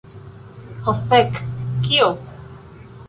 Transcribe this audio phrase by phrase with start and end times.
[0.87, 1.37] Ho fek.
[1.89, 2.09] Kio?